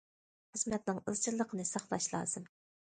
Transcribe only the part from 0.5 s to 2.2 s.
خىزمەتنىڭ ئىزچىللىقىنى ساقلاش